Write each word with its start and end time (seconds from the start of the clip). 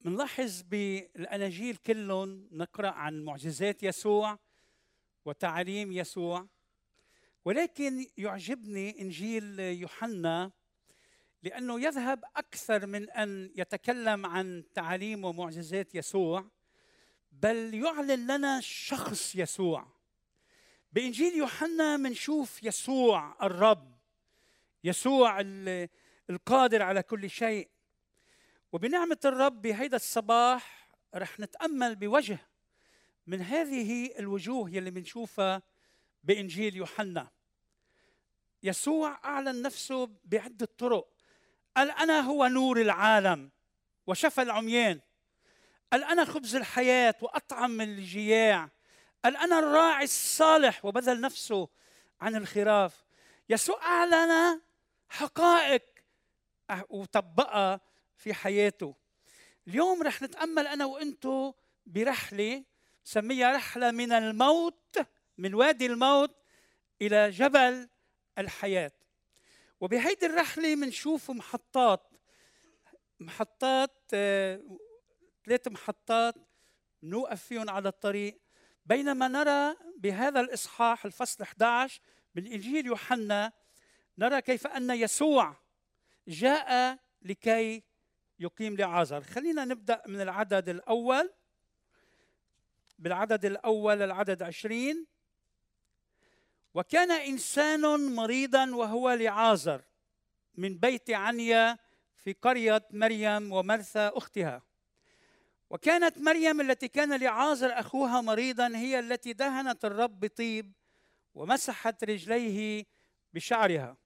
بنلاحظ 0.00 0.62
بالأناجيل 0.62 1.76
كلهم 1.76 2.48
نقرأ 2.52 2.88
عن 2.88 3.24
معجزات 3.24 3.82
يسوع 3.82 4.38
وتعاليم 5.24 5.92
يسوع 5.92 6.46
ولكن 7.44 8.06
يعجبني 8.16 9.00
إنجيل 9.00 9.60
يوحنا 9.60 10.50
لأنه 11.42 11.80
يذهب 11.80 12.24
أكثر 12.36 12.86
من 12.86 13.10
أن 13.10 13.50
يتكلم 13.56 14.26
عن 14.26 14.64
تعاليم 14.74 15.24
ومعجزات 15.24 15.94
يسوع 15.94 16.44
بل 17.32 17.74
يعلن 17.74 18.26
لنا 18.26 18.60
شخص 18.60 19.36
يسوع. 19.36 19.97
بإنجيل 20.92 21.34
يوحنا 21.36 21.96
منشوف 21.96 22.62
يسوع 22.62 23.36
الرب 23.42 23.98
يسوع 24.84 25.40
القادر 26.30 26.82
على 26.82 27.02
كل 27.02 27.30
شيء. 27.30 27.68
وبنعمة 28.72 29.18
الرب 29.24 29.62
بهيدا 29.62 29.96
الصباح 29.96 30.90
رح 31.14 31.40
نتأمل 31.40 31.96
بوجه 31.96 32.38
من 33.26 33.40
هذه 33.42 34.18
الوجوه 34.18 34.70
يلي 34.70 34.90
بنشوفها 34.90 35.62
بإنجيل 36.24 36.76
يوحنا. 36.76 37.28
يسوع 38.62 39.20
أعلن 39.24 39.62
نفسه 39.62 40.10
بعدة 40.24 40.68
طرق. 40.78 41.08
قال 41.76 41.90
أنا 41.90 42.20
هو 42.20 42.46
نور 42.46 42.80
العالم 42.80 43.50
وشفى 44.06 44.42
العميان. 44.42 45.00
قال 45.92 46.04
أنا 46.04 46.24
خبز 46.24 46.56
الحياة 46.56 47.14
وأطعم 47.22 47.80
الجياع. 47.80 48.70
قال 49.24 49.36
أنا 49.36 49.58
الراعي 49.58 50.04
الصالح. 50.04 50.84
وبذل 50.84 51.20
نفسه 51.20 51.68
عن 52.20 52.36
الخراف. 52.36 53.04
يسوع 53.48 53.82
أعلن 53.82 54.60
حقائق. 55.08 55.82
وطبقها 56.88 57.80
في 58.16 58.34
حياته. 58.34 58.94
اليوم 59.68 60.02
رح 60.02 60.22
نتأمل 60.22 60.66
أنا 60.66 60.84
وأنتم 60.84 61.52
برحلة 61.86 62.64
سميها 63.04 63.56
رحلة 63.56 63.90
من 63.90 64.12
الموت 64.12 64.98
من 65.38 65.54
وادي 65.54 65.86
الموت 65.86 66.36
إلى 67.02 67.30
جبل 67.30 67.88
الحياة. 68.38 68.92
وبهيدي 69.80 70.26
الرحلة 70.26 70.74
بنشوف 70.74 71.30
محطات. 71.30 72.10
محطات 73.20 74.02
آه، 74.14 74.62
ثلاث 75.46 75.68
محطات 75.68 76.34
نوقف 77.02 77.44
فيهم 77.44 77.70
على 77.70 77.88
الطريق. 77.88 78.40
بينما 78.88 79.28
نرى 79.28 79.76
بهذا 79.96 80.40
الإصحاح 80.40 81.04
الفصل 81.04 81.42
11 81.42 82.00
من 82.34 82.46
انجيل 82.46 82.86
يوحنا 82.86 83.52
نرى 84.18 84.42
كيف 84.42 84.66
أن 84.66 84.90
يسوع 84.90 85.56
جاء 86.28 86.98
لكي 87.22 87.82
يقيم 88.38 88.76
لعازر. 88.76 89.22
خلينا 89.22 89.64
نبدأ 89.64 90.02
من 90.06 90.20
العدد 90.20 90.68
الأول. 90.68 91.32
بالعدد 92.98 93.44
الأول 93.44 94.02
العدد 94.02 94.42
عشرين. 94.42 95.06
وكان 96.74 97.10
إنسان 97.10 98.14
مريضا 98.14 98.70
وهو 98.70 99.10
لعازر 99.10 99.82
من 100.54 100.78
بيت 100.78 101.10
عنيا 101.10 101.78
في 102.16 102.32
قرية 102.32 102.86
مريم 102.90 103.52
ومرثى 103.52 104.10
أختها. 104.14 104.67
وكانت 105.70 106.18
مريم 106.18 106.60
التي 106.60 106.88
كان 106.88 107.20
لعازر 107.20 107.80
أخوها 107.80 108.20
مريضا 108.20 108.68
هي 108.68 108.98
التي 108.98 109.32
دهنت 109.32 109.84
الرب 109.84 110.20
بطيب 110.20 110.72
ومسحت 111.34 112.04
رجليه 112.04 112.86
بشعرها. 113.32 113.96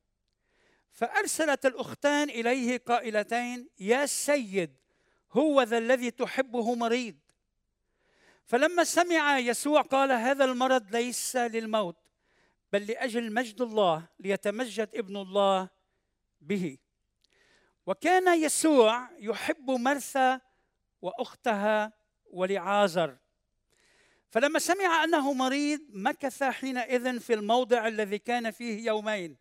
فأرسلت 0.93 1.67
الأختان 1.67 2.31
إليه 2.31 2.79
قائلتين 2.79 3.69
يا 3.81 4.07
سيد 4.07 4.77
هو 5.33 5.63
ذا 5.63 5.79
الذي 5.79 6.11
تحبه 6.11 6.75
مريض. 6.75 7.17
فلما 8.45 8.85
سمع 8.85 9.39
يسوع 9.39 9.83
قال 9.83 10.13
هذا 10.13 10.45
المرض 10.45 10.97
ليس 10.97 11.37
للموت 11.37 11.97
بل 12.73 12.87
لأجل 12.87 13.33
مجد 13.33 13.61
الله 13.61 14.09
ليتمجد 14.21 14.89
ابن 14.95 15.17
الله 15.17 15.69
به. 16.41 16.79
وكان 17.87 18.43
يسوع 18.43 19.09
يحب 19.19 19.71
مرثى 19.71 20.41
وأختها 21.03 21.93
ولعازر. 22.31 23.17
فلما 24.31 24.59
سمع 24.59 25.05
أنه 25.05 25.33
مريض 25.33 25.81
مكث 25.89 26.43
حينئذ 26.43 27.21
في 27.21 27.35
الموضع 27.35 27.89
الذي 27.89 28.19
كان 28.19 28.51
فيه 28.51 28.87
يومين. 28.87 29.37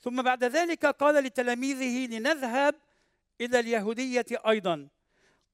ثم 0.00 0.22
بعد 0.22 0.44
ذلك 0.44 0.86
قال 0.86 1.14
لتلاميذه 1.14 2.16
لنذهب 2.16 2.74
إلى 3.40 3.60
اليهودية 3.60 4.26
أيضا. 4.48 4.88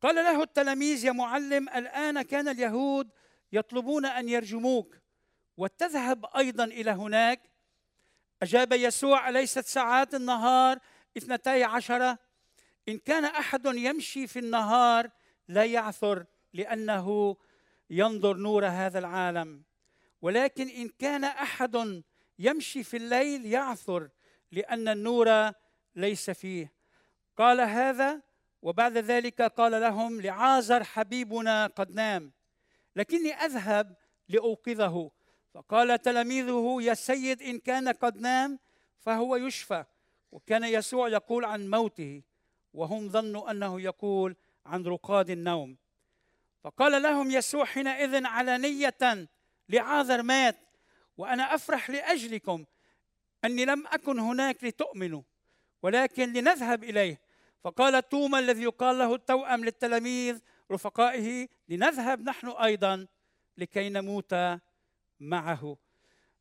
قال 0.03 0.15
له 0.15 0.43
التلاميذ 0.43 1.05
يا 1.05 1.13
معلم 1.13 1.69
الآن 1.69 2.23
كان 2.23 2.49
اليهود 2.49 3.11
يطلبون 3.53 4.07
أن 4.07 4.29
يرجموك 4.29 4.97
وتذهب 5.57 6.27
أيضا 6.37 6.65
إلى 6.65 6.91
هناك. 6.91 7.51
أجاب 8.43 8.73
يسوع 8.73 9.29
أليست 9.29 9.67
ساعات 9.67 10.15
النهار 10.15 10.79
اثنتي 11.17 11.65
عشره 11.65 12.19
إن 12.89 12.99
كان 12.99 13.25
أحد 13.25 13.67
يمشي 13.67 14.27
في 14.27 14.39
النهار 14.39 15.11
لا 15.49 15.65
يعثر 15.65 16.25
لأنه 16.53 17.37
ينظر 17.91 18.37
نور 18.37 18.67
هذا 18.67 18.99
العالم. 18.99 19.63
ولكن 20.23 20.69
إن 20.69 20.89
كان 20.89 21.25
أحد 21.25 22.03
يمشي 22.39 22.83
في 22.83 22.97
الليل 22.97 23.47
يعثر 23.47 24.09
لأن 24.53 24.89
النور 24.89 25.53
ليس 25.97 26.31
فيه. 26.31 26.73
قال 27.37 27.61
هذا 27.61 28.23
وبعد 28.63 28.99
ذلك 28.99 29.43
قال 29.43 29.73
لهم 29.73 30.21
لعازر 30.21 30.85
حبيبنا 30.85 31.67
قد 31.67 31.91
نام. 31.91 32.33
لكني 32.97 33.33
أذهب 33.35 33.97
لأوقظه. 34.29 35.11
فقال 35.55 36.03
تلاميذه 36.03 36.79
يا 36.81 36.95
سيد 36.95 37.43
إن 37.43 37.59
كان 37.59 37.89
قد 37.89 38.17
نام 38.17 38.59
فهو 38.99 39.37
يشفى. 39.37 39.85
وكان 40.33 40.65
يسوع 40.65 41.09
يقول 41.09 41.45
عن 41.45 41.71
موته. 41.71 42.23
وهم 42.75 43.09
ظنوا 43.09 43.51
أنه 43.51 43.81
يقول 43.81 44.37
عن 44.67 44.85
رقاد 44.85 45.31
النوم. 45.31 45.77
فقال 46.65 47.03
لهم 47.03 47.31
يسوع 47.31 47.65
حينئذ 47.65 48.27
علانيه 48.27 49.29
لعاذر 49.69 50.23
مات 50.23 50.57
وأنا 51.17 51.55
أفرح 51.55 51.91
لأجلكم 51.91 52.65
أني 53.45 53.65
لم 53.65 53.87
أكن 53.87 54.19
هناك 54.19 54.65
لتؤمنوا 54.65 55.23
ولكن 55.83 56.33
لنذهب 56.33 56.85
إليه. 56.85 57.21
فقال 57.65 58.09
توما 58.09 58.39
الذي 58.39 58.63
يقال 58.63 58.99
له 58.99 59.15
التوأم 59.15 59.65
للتلاميذ 59.65 60.41
رفقائه 60.73 61.49
لنذهب 61.69 62.21
نحن 62.21 62.49
أيضا 62.49 63.07
لكي 63.59 63.89
نموت 63.89 64.35
معه. 65.21 65.77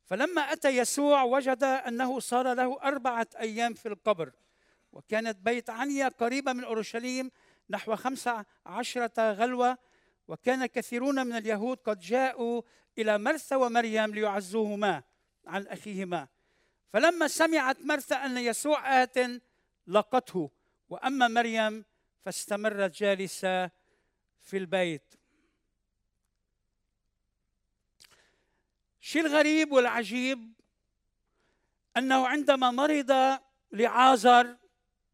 فلما 0.04 0.40
أتى 0.40 0.68
يسوع 0.68 1.22
وجد 1.22 1.64
أنه 1.64 2.20
صار 2.20 2.52
له 2.52 2.82
أربعة 2.82 3.26
أيام 3.40 3.74
في 3.74 3.88
القبر. 3.88 4.32
وكانت 4.92 5.38
بيت 5.38 5.70
عنيا 5.70 6.08
قريبة 6.08 6.52
من 6.52 6.64
أورشليم 6.64 7.30
نحو 7.70 7.96
خمسة 7.96 8.44
عشرة 8.66 9.32
غلوة 9.32 9.78
وكان 10.28 10.66
كثيرون 10.66 11.26
من 11.26 11.36
اليهود 11.36 11.78
قد 11.78 12.00
جاءوا 12.00 12.62
إلى 12.98 13.18
مرثى 13.18 13.54
ومريم 13.54 14.14
ليعزوهما 14.14 15.02
عن 15.46 15.66
أخيهما. 15.66 16.28
فلما 16.92 17.28
سمعت 17.28 17.80
مرثى 17.80 18.14
أن 18.14 18.38
يسوع 18.38 19.02
آت 19.02 19.18
لقته 19.86 20.50
وأما 20.88 21.28
مريم 21.28 21.84
فاستمرت 22.24 22.96
جالسة 22.96 23.66
في 24.42 24.56
البيت. 24.56 25.14
الشيء 29.00 29.26
الغريب 29.26 29.72
والعجيب 29.72 30.52
أنه 31.96 32.26
عندما 32.26 32.70
مرض 32.70 33.40
لعازر 33.72 34.56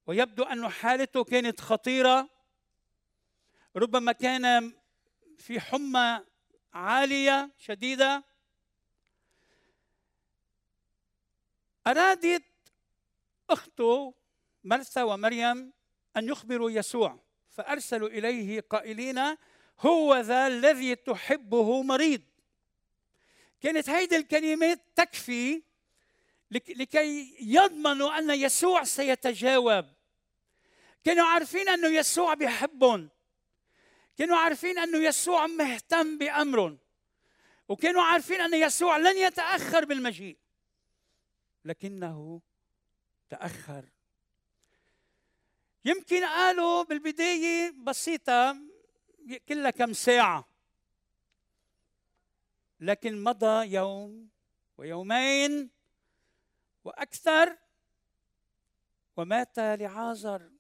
ويبدو 0.07 0.43
أن 0.43 0.69
حالته 0.69 1.25
كانت 1.25 1.61
خطيرة. 1.61 2.29
ربما 3.77 4.13
كان 4.13 4.73
في 5.39 5.61
حمى 5.61 6.21
عالية 6.73 7.51
شديدة. 7.59 8.25
أرادت 11.87 12.45
أخته 13.51 14.15
مرثا 14.65 15.03
ومريم 15.03 15.73
أن 16.17 16.29
يخبروا 16.29 16.71
يسوع 16.71 17.21
فأرسلوا 17.51 18.09
إليه 18.09 18.61
قائلين 18.61 19.19
هو 19.81 20.17
ذا 20.17 20.47
الذي 20.47 20.95
تحبه 20.95 21.83
مريض. 21.83 22.23
كانت 23.61 23.91
هيدي 23.91 24.17
الكلمات 24.17 24.81
تكفي 24.95 25.63
لكي 26.51 27.37
يضمنوا 27.41 28.19
أن 28.19 28.31
يسوع 28.31 28.85
سيتجاوب. 28.85 29.96
كانوا 31.07 31.27
عارفين 31.27 31.69
أنه 31.69 31.89
يسوع 31.89 32.35
بيحبهم. 32.35 33.11
كانوا 34.19 34.37
عارفين 34.37 34.79
أنه 34.79 34.99
يسوع 34.99 35.47
مهتم 35.47 36.19
بأمرهم. 36.19 36.79
وكانوا 37.69 38.03
عارفين 38.03 38.41
أن 38.41 38.55
يسوع 38.55 38.97
لن 38.97 39.17
يتأخر 39.17 39.85
بالمجيء. 39.85 40.37
لكنه 41.65 42.41
تأخر. 43.31 43.85
يمكن 45.85 46.25
قالوا 46.25 46.83
بالبداية 46.83 47.71
بسيطة 47.71 48.57
كلها 49.49 49.71
كم 49.71 49.93
ساعة. 49.93 50.49
لكن 52.81 53.25
مضى 53.25 53.73
يوم 53.73 54.29
ويومين 54.79 55.71
وأكثر 56.85 57.59
ومات 59.17 59.59
لعازر. 59.59 60.56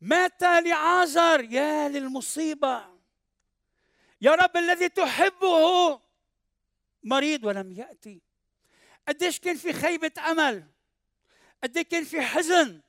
مات 0.00 0.42
لعازر. 0.42 1.46
يا 1.50 1.88
للمصيبة. 1.88 3.00
يا 4.20 4.34
رب 4.34 4.56
الذي 4.56 4.88
تحبه 4.88 6.00
مريض 7.02 7.44
ولم 7.44 7.72
يأتي. 7.72 8.22
قديش 9.08 9.40
كان 9.40 9.56
في 9.56 9.72
خيبة 9.72 10.12
أمل. 10.30 10.64
قديش 11.62 11.84
كان 11.84 12.04
في 12.04 12.22
حزن. 12.22 12.80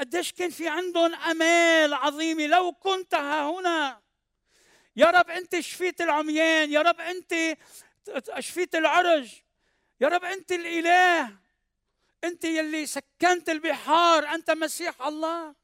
قديش 0.00 0.32
كان 0.32 0.50
في 0.50 0.68
عندهم 0.68 1.14
أمال 1.14 1.94
عظيمة. 1.94 2.46
لو 2.46 2.72
كنت 2.72 3.14
ها 3.14 3.50
هنا. 3.50 4.02
يا 4.96 5.06
رب 5.06 5.30
أنت 5.30 5.60
شفيت 5.60 6.00
العميان. 6.00 6.72
يا 6.72 6.82
رب 6.82 7.00
أنت 7.00 7.56
شفيت 8.38 8.74
العرج. 8.74 9.32
يا 10.00 10.08
رب 10.08 10.24
أنت 10.24 10.52
الإله. 10.52 11.36
أنت 12.24 12.44
يلي 12.44 12.86
سكنت 12.86 13.48
البحار. 13.48 14.28
أنت 14.34 14.50
مسيح 14.50 15.02
الله. 15.02 15.54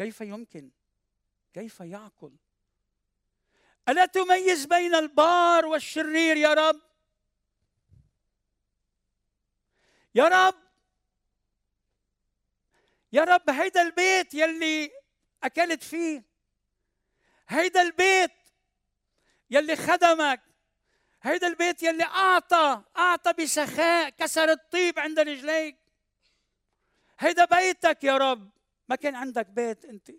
كيف 0.00 0.20
يمكن؟ 0.20 0.70
كيف 1.54 1.80
يعقل؟ 1.80 2.36
ألا 3.88 4.06
تميز 4.06 4.66
بين 4.66 4.94
البار 4.94 5.66
والشرير 5.66 6.36
يا 6.36 6.54
رب؟ 6.54 6.80
يا 10.14 10.28
رب! 10.28 10.54
يا 13.12 13.24
رب 13.24 13.50
هيدا 13.50 13.82
البيت 13.82 14.34
يلي 14.34 14.90
أكلت 15.42 15.82
فيه 15.82 16.24
هيدا 17.48 17.82
البيت 17.82 18.36
يلي 19.50 19.76
خدمك 19.76 20.42
هيدا 21.22 21.46
البيت 21.46 21.82
يلي 21.82 22.04
أعطى 22.04 22.82
أعطى 22.96 23.32
بسخاء 23.32 24.10
كسر 24.10 24.50
الطيب 24.50 24.98
عند 24.98 25.18
رجليك. 25.18 25.76
هيدا 27.18 27.44
بيتك 27.44 28.04
يا 28.04 28.16
رب. 28.16 28.59
ما 28.90 28.96
كان 28.96 29.14
عندك 29.14 29.46
بيت 29.46 29.84
أنت. 29.84 30.10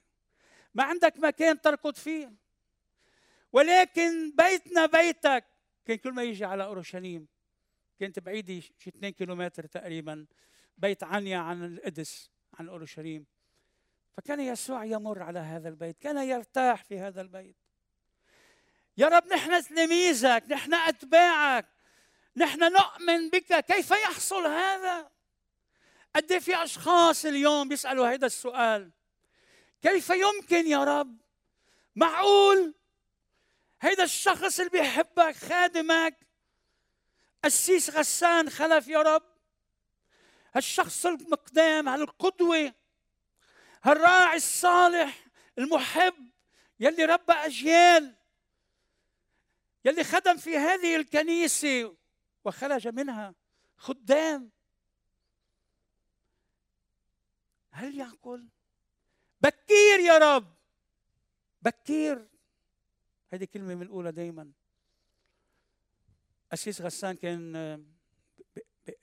ما 0.74 0.84
عندك 0.84 1.14
مكان 1.18 1.62
تركض 1.62 1.96
فيه. 1.96 2.34
ولكن 3.52 4.32
بيتنا 4.36 4.86
بيتك. 4.86 5.46
كان 5.86 5.98
كل 5.98 6.12
ما 6.12 6.24
يجي 6.24 6.46
على 6.46 6.64
أورشليم 6.64 7.28
كانت 8.00 8.20
بعيدة 8.20 8.60
شي 8.60 8.90
2 8.90 9.14
كيلومتر 9.14 9.66
تقريبا 9.66 10.26
بيت 10.78 11.04
عنيا 11.04 11.38
عن 11.38 11.64
القدس 11.64 12.32
عن 12.54 12.70
أورشليم. 12.70 13.26
فكان 14.12 14.40
يسوع 14.40 14.86
يمر 14.86 15.22
على 15.24 15.40
هذا 15.40 15.70
البيت 15.70 15.98
كان 15.98 16.18
يرتاح 16.18 16.84
في 16.84 17.00
هذا 17.00 17.22
البيت. 17.22 17.58
يا 18.98 19.08
رب 19.08 19.28
نحن 19.28 19.64
تلاميذك 19.64 20.44
نحن 20.50 20.74
أتباعك 20.74 21.66
نحن 22.36 22.60
نؤمن 22.60 23.30
بك 23.30 23.66
كيف 23.66 23.92
يحصل 23.92 24.48
هذا؟ 24.48 25.12
قد 26.16 26.32
إيه 26.32 26.40
في 26.40 26.64
أشخاص 26.64 27.26
اليوم 27.26 27.70
بيسألوا 27.70 28.08
هذا 28.08 28.26
السؤال؟ 28.26 28.92
كيف 29.82 30.10
يمكن 30.10 30.68
يا 30.68 30.84
رب؟ 30.84 31.18
معقول؟ 31.96 32.74
هيدا 33.82 34.04
الشخص 34.04 34.60
اللي 34.60 34.72
بيحبك 34.72 35.36
خادمك 35.36 36.28
قسيس 37.44 37.90
غسان 37.90 38.50
خلف 38.50 38.88
يا 38.88 39.02
رب؟ 39.02 39.24
هالشخص 40.56 41.06
المقدام 41.06 41.90
هالقدوة 41.90 42.74
هالراعي 43.84 44.38
الصالح 44.38 45.26
المحب 45.58 46.30
يلي 46.80 47.06
ربى 47.06 47.34
أجيال 47.34 48.16
يلي 49.86 50.04
خدم 50.04 50.38
في 50.38 50.58
هذه 50.58 50.96
الكنيسة 50.96 51.96
وخرج 52.46 52.88
منها 52.88 53.36
خدام. 53.78 54.52
هل 57.82 57.98
يعقل؟ 57.98 58.50
بكير 59.42 60.00
يا 60.00 60.18
رب. 60.18 60.56
بكير. 61.62 62.28
هذه 63.34 63.46
كلمة 63.46 63.74
بنقولها 63.74 64.12
دايما. 64.12 64.52
أسيس 66.54 66.82
غسان 66.82 67.16
كان 67.16 67.86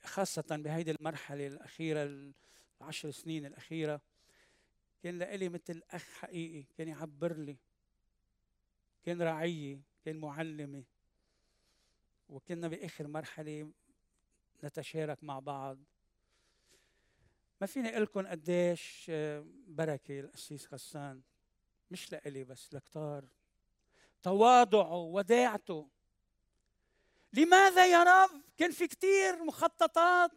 خاصة 0.03 0.45
بهيدي 0.51 0.91
المرحلة 0.91 1.47
الأخيرة 1.47 2.33
العشر 2.81 3.11
سنين 3.11 3.45
الأخيرة 3.45 4.01
كان 5.03 5.19
لإلي 5.19 5.49
مثل 5.49 5.81
أخ 5.91 6.03
حقيقي 6.03 6.63
كان 6.77 6.87
يعبر 6.87 7.33
لي 7.33 7.57
كان 9.03 9.21
رعية 9.21 9.81
كان 10.05 10.19
معلمة 10.19 10.83
وكنا 12.29 12.67
بآخر 12.67 13.07
مرحلة 13.07 13.71
نتشارك 14.63 15.23
مع 15.23 15.39
بعض. 15.39 15.77
ما 17.61 17.67
فيني 17.67 17.89
أقول 17.89 18.03
لكم 18.03 18.27
قديش 18.27 19.05
آه، 19.09 19.45
بركة 19.67 20.19
القسيس 20.19 20.73
غسان. 20.73 21.21
مش 21.91 22.11
لإلي 22.11 22.43
بس 22.43 22.73
لكتار. 22.73 23.27
تواضعه 24.23 24.95
وداعته 24.95 25.89
لماذا 27.33 27.85
يا 27.85 28.03
رب؟ 28.03 28.41
كان 28.57 28.71
في 28.71 28.87
كثير 28.87 29.43
مخططات. 29.43 30.31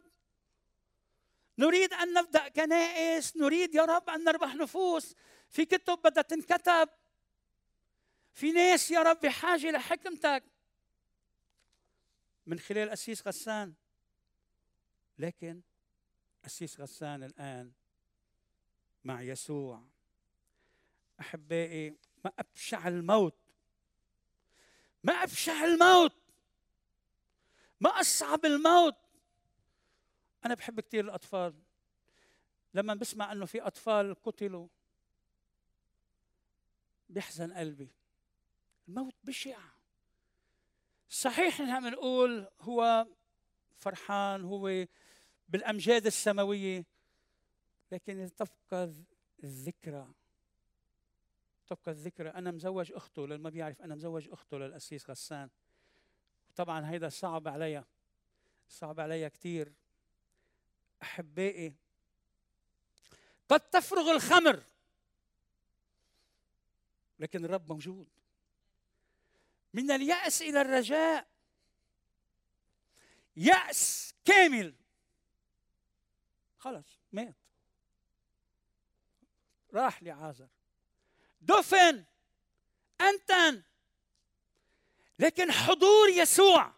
نريد 1.59 1.93
أن 1.93 2.13
نبدأ 2.13 2.49
كنائس 2.49 3.37
نريد 3.37 3.75
يا 3.75 3.85
رب 3.85 4.11
أن 4.11 4.25
نربح 4.25 4.55
نفوس. 4.55 5.15
في 5.51 5.65
كتب 5.65 5.99
بدها 6.05 6.23
تنكتب. 6.23 6.89
في 8.33 8.53
ناس 8.53 8.91
يا 8.91 9.03
رب 9.03 9.21
بحاجة 9.21 9.71
لحكمتك. 9.71 10.45
من 12.47 12.59
خلال 12.59 12.91
أسيس 12.91 13.27
غسان. 13.27 13.75
لكن 15.19 15.61
أسيس 16.47 16.81
غسان 16.81 17.23
الآن 17.23 17.73
مع 19.05 19.23
يسوع. 19.23 19.83
أحبائي 21.21 21.91
ما 22.25 22.33
أبشع 22.39 22.89
الموت. 22.89 23.37
ما 25.05 25.13
أبشع 25.13 25.65
الموت. 25.65 26.15
ما 27.81 28.01
أصعب 28.01 28.45
الموت. 28.45 28.97
أنا 30.45 30.55
بحب 30.55 30.81
كثير 30.81 31.05
الأطفال. 31.05 31.55
لما 32.75 32.95
بسمع 32.95 33.33
أنه 33.33 33.47
في 33.47 33.61
أطفال 33.61 34.23
قتلوا 34.23 34.69
بيحزن 37.09 37.53
قلبي. 37.53 37.91
الموت 38.89 39.15
بشع. 39.25 39.59
صحيح 41.09 41.61
نحن 41.61 41.91
بنقول 41.91 42.49
هو 42.61 43.07
فرحان 43.77 44.45
هو 44.45 44.87
بالأمجاد 45.53 46.07
السماوية. 46.07 46.85
لكن 47.93 48.31
تبقى 48.37 48.93
الذكرى 49.45 50.09
تبقى 51.67 51.91
الذكرى 51.91 52.29
أنا 52.29 52.51
مزوج 52.51 52.93
أخته 52.93 53.27
للي 53.27 53.39
ما 53.39 53.51
بيعرف 53.51 53.83
أنا 53.83 53.95
مزوج 53.95 54.29
أخته 54.29 54.59
للاسيس 54.59 55.11
غسان. 55.11 55.51
طبعا 56.57 56.91
هيدا 56.91 57.09
صعب 57.09 57.49
عليا 57.49 57.85
صعب 58.69 59.01
عليا 59.01 59.29
كثير 59.29 59.73
أحبائي 61.03 61.75
قد 63.49 63.61
تفرغ 63.61 64.11
الخمر 64.11 64.63
لكن 67.19 67.45
الرب 67.45 67.73
موجود. 67.73 68.09
من 69.75 69.91
اليأس 69.91 70.43
إلى 70.43 70.61
الرجاء 70.61 71.29
يأس 73.37 74.15
كامل. 74.25 74.82
خلص 76.63 77.01
مات. 77.13 77.37
راح 79.75 80.03
لعازر. 80.03 80.49
دفن. 81.41 82.05
أنتن. 83.01 83.63
لكن 85.19 85.53
حضور 85.53 86.09
يسوع. 86.09 86.73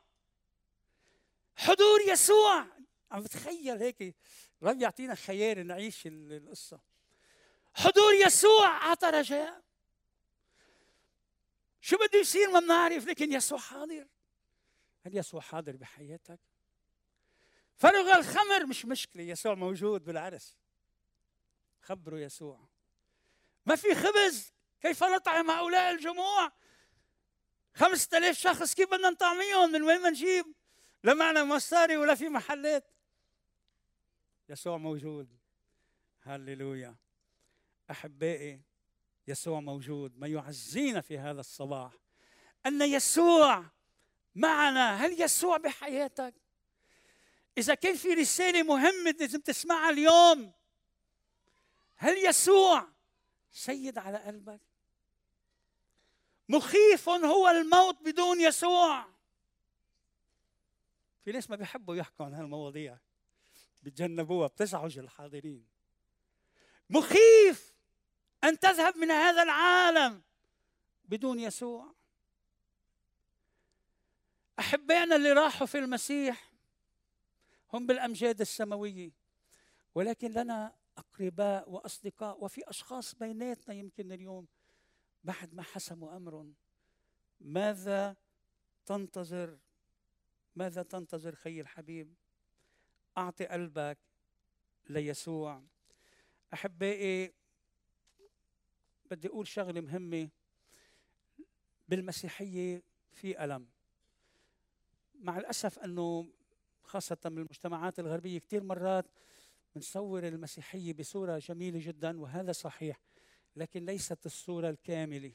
حضور 1.57 2.01
يسوع. 2.01 2.67
عم 3.11 3.23
بتخيل 3.23 3.83
هيك 3.83 4.17
رب 4.63 4.81
يعطينا 4.81 5.15
خيال 5.15 5.67
نعيش 5.67 6.07
القصة. 6.07 6.81
حضور 7.75 8.15
يسوع 8.15 8.67
أعطى 8.67 9.07
رجاء. 9.07 9.63
شو 11.81 11.97
بده 11.97 12.19
يصير 12.19 12.51
ما 12.51 12.61
بنعرف 12.61 13.07
لكن 13.07 13.33
يسوع 13.33 13.59
حاضر. 13.59 14.07
هل 15.07 15.17
يسوع 15.17 15.41
حاضر 15.41 15.77
بحياتك؟ 15.77 16.41
فرغ 17.77 18.17
الخمر 18.17 18.67
مش 18.67 18.85
مشكلة 18.85 19.23
يسوع 19.23 19.55
موجود 19.55 20.05
بالعرس. 20.05 20.57
خبروا 21.83 22.19
يسوع. 22.19 22.69
ما 23.67 23.77
في 23.77 23.95
خبز 23.95 24.53
كيف 24.81 25.05
نطعم 25.05 25.51
هؤلاء 25.51 25.91
الجموع؟ 25.91 26.53
خمسة 27.75 28.19
آلاف 28.19 28.39
شخص 28.39 28.75
كيف 28.75 28.91
بدنا 28.91 29.11
نطعميهم؟ 29.11 29.73
من 29.73 29.83
وين 29.83 30.03
نجيب؟ 30.03 30.47
لا 31.05 31.15
معنا 31.15 31.45
مصاري 31.45 31.97
ولا 31.97 32.15
في 32.15 32.29
محلات. 32.29 32.91
يسوع 34.49 34.77
موجود. 34.77 35.39
هللويا. 36.21 36.97
أحبائي 37.91 38.61
يسوع 39.29 39.61
موجود. 39.61 40.19
ما 40.19 40.27
يعزينا 40.27 41.01
في 41.01 41.19
هذا 41.19 41.41
الصباح. 41.41 41.93
أن 42.67 42.83
يسوع 42.83 43.65
معنا. 44.35 44.97
هل 44.97 45.23
يسوع 45.23 45.57
بحياتك؟ 45.57 46.44
إذا 47.59 47.75
كان 47.75 47.97
في 47.97 48.15
رسالة 48.15 48.63
مهمة 48.63 49.15
لازم 49.21 49.41
تسمعها 49.41 49.91
اليوم. 49.91 50.53
هل 51.97 52.19
يسوع 52.19 52.89
سيد 53.51 53.99
على 53.99 54.19
قلبك؟ 54.19 54.61
مخيف 56.49 57.09
هو 57.09 57.49
الموت 57.49 58.03
بدون 58.03 58.41
يسوع. 58.41 59.07
في 61.25 61.33
ناس 61.33 61.51
ما 61.51 61.57
بيحبوا 61.57 61.97
يحكوا 61.97 62.27
عن 62.27 62.35
هالمواضيع 62.35 62.99
بتجنبوها 63.83 64.47
بتزعج 64.47 64.99
الحاضرين. 64.99 65.67
مخيف 66.91 67.75
أن 68.45 68.59
تذهب 68.59 68.97
من 68.97 69.11
هذا 69.11 69.43
العالم 69.43 70.23
بدون 71.05 71.41
يسوع. 71.41 71.95
أحبائنا 74.59 75.17
اللي 75.17 75.33
راحوا 75.33 75.67
في 75.67 75.79
المسيح 75.79 76.54
هم 77.75 77.87
بالأمجاد 77.87 78.41
السماوية. 78.41 79.11
ولكن 79.95 80.33
لنا 80.33 80.77
أقرباء 80.99 81.71
وأصدقاء 81.71 82.45
وفي 82.45 82.71
أشخاص 82.71 83.15
بيناتنا 83.15 83.75
يمكن 83.75 84.13
اليوم 84.13 84.47
بعد 85.25 85.55
ما 85.55 85.63
حسموا 85.63 86.17
أمر 86.17 86.53
ماذا 87.41 88.17
تنتظر؟ 88.87 89.59
ماذا 90.57 90.83
تنتظر 90.83 91.35
خي 91.35 91.61
الحبيب 91.61 92.15
أعطي 93.19 93.47
قلبك 93.47 93.99
ليسوع. 94.89 95.63
أحبائي 96.55 97.35
بدي 99.11 99.29
أقول 99.29 99.49
شغلة 99.49 99.81
مهمة. 99.81 100.29
بالمسيحية 101.89 102.83
في 103.13 103.45
ألم. 103.45 103.69
مع 105.15 105.39
الأسف 105.39 105.79
انه 106.85 106.93
خاصة 106.93 107.19
بالمجتمعات 107.25 107.99
الغربية 107.99 108.39
كثير 108.39 108.63
مرات 108.63 109.07
بنصور 109.75 110.29
المسيحية 110.29 110.93
بصورة 110.93 111.39
جميلة 111.39 111.79
جدا 111.83 112.21
وهذا 112.21 112.53
صحيح 112.53 113.01
لكن 113.57 113.85
ليست 113.85 114.27
الصورة 114.27 114.71
الكاملة 114.71 115.33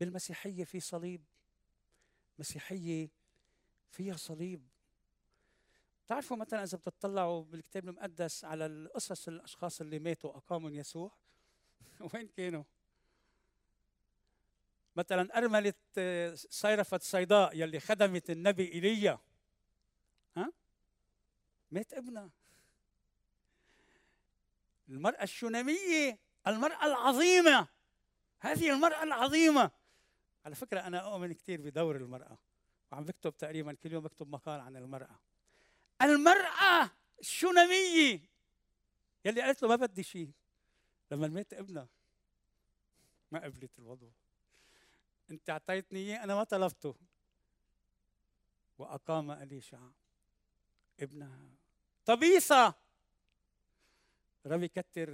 بالمسيحية 0.00 0.64
في 0.64 0.80
صليب 0.80 1.24
مسيحية 2.38 3.08
فيها 3.90 4.16
صليب 4.16 4.68
تعرفوا 6.06 6.36
مثلا 6.36 6.62
إذا 6.62 6.78
بتطلعوا 6.78 7.44
بالكتاب 7.44 7.88
المقدس 7.88 8.44
على 8.44 8.66
القصص 8.66 9.28
الأشخاص 9.28 9.80
اللي 9.80 9.98
ماتوا 9.98 10.36
أقاموا 10.36 10.70
يسوع 10.70 11.12
وين 12.14 12.28
كانوا؟ 12.28 12.64
مثلا 14.96 15.38
أرملة 15.38 15.74
صيرفة 16.34 16.98
صيداء 17.02 17.56
يلي 17.56 17.80
خدمت 17.80 18.30
النبي 18.30 18.72
إيليا 18.72 19.12
ها؟ 19.12 19.33
مات 21.74 21.94
ابنها 21.94 22.30
المرأة 24.88 25.22
الشونامية 25.22 26.18
المرأة 26.46 26.86
العظيمة. 26.86 27.68
هذه 28.40 28.70
المرأة 28.70 29.02
العظيمة. 29.02 29.70
على 30.44 30.54
فكرة 30.54 30.80
أنا 30.80 30.98
أؤمن 30.98 31.32
كثير 31.32 31.60
بدور 31.60 31.96
المرأة. 31.96 32.38
وعم 32.92 33.04
بكتب 33.04 33.36
تقريبا 33.36 33.72
كل 33.72 33.92
يوم 33.92 34.04
بكتب 34.04 34.28
مقال 34.28 34.60
عن 34.60 34.76
المرأة. 34.76 35.18
المرأة 36.02 36.90
الشونامية 37.20 38.20
يلي 39.24 39.42
قالت 39.42 39.62
له 39.62 39.68
ما 39.68 39.76
بدي 39.76 40.02
شيء 40.02 40.30
لما 41.10 41.28
مات 41.28 41.54
ابنها. 41.54 41.88
ما 43.30 43.44
قبلت 43.44 43.78
الوضوء 43.78 44.12
أنت 45.30 45.50
أعطيتني 45.50 45.98
إياه 45.98 46.24
أنا 46.24 46.34
ما 46.34 46.44
طلبته. 46.44 46.94
وأقام 48.78 49.30
أليشع 49.30 49.78
ابنها. 51.00 51.63
طبيصة. 52.06 52.74
رب 54.46 54.62
يكتر 54.62 55.08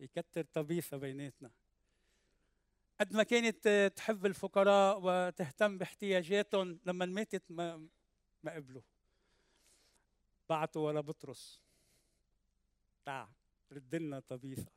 يكتر 0.00 0.42
طبيصة 0.42 0.96
بيناتنا. 0.96 1.50
قد 3.00 3.12
ما 3.12 3.22
كانت 3.22 3.92
تحب 3.96 4.26
الفقراء 4.26 5.00
وتهتم 5.02 5.78
باحتياجاتهم 5.78 6.80
لما 6.86 7.06
ماتت 7.06 7.42
ما 7.50 7.88
ما 8.42 8.52
قبلوا. 8.54 8.82
بعتوا 10.48 10.86
ولا 10.86 11.00
بطرس. 11.00 11.60
تعال 13.04 13.28
رد 13.72 13.94
لنا 13.94 14.20
طبيثة 14.20 14.72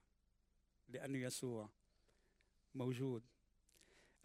لأنه 0.89 1.17
يسوع 1.17 1.69
موجود. 2.75 3.23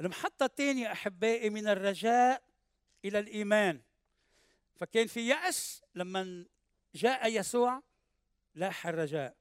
المحطة 0.00 0.44
الثانية 0.46 0.92
أحبائي 0.92 1.50
من 1.50 1.68
الرجاء 1.68 2.42
إلى 3.04 3.18
الإيمان. 3.18 3.82
فكان 4.76 5.06
في 5.06 5.28
يأس 5.28 5.82
لما 5.94 6.46
جاء 6.96 7.32
يسوع 7.32 7.82
لاح 8.54 8.86
الرجاء 8.86 9.36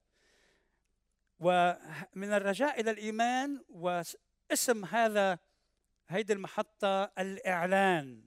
ومن 1.39 2.33
الرجاء 2.33 2.81
إلى 2.81 2.91
الإيمان 2.91 3.63
واسم 3.69 4.85
هذا 4.85 5.39
هيدي 6.07 6.33
المحطة 6.33 7.03
الإعلان. 7.03 8.24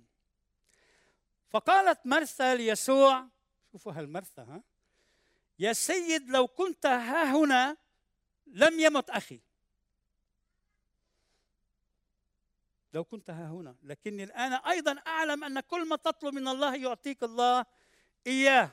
فقالت 1.50 2.06
مرثا 2.06 2.54
ليسوع 2.54 3.28
شوفوا 3.72 3.92
هالمرثا 3.92 4.42
ها 4.42 4.62
يا 5.58 5.72
سيد 5.72 6.30
لو 6.30 6.46
كنت 6.46 6.86
ها 6.86 7.36
هنا 7.36 7.76
لم 8.46 8.80
يمت 8.80 9.10
أخي. 9.10 9.40
لو 12.92 13.04
كنت 13.04 13.30
ها 13.30 13.48
هنا 13.48 13.76
لكني 13.82 14.24
الآن 14.24 14.52
أيضا 14.52 15.02
أعلم 15.06 15.44
أن 15.44 15.60
كل 15.60 15.88
ما 15.88 15.96
تطلب 15.96 16.34
من 16.34 16.48
الله 16.48 16.76
يعطيك 16.76 17.22
الله 17.22 17.64
إياه. 18.26 18.70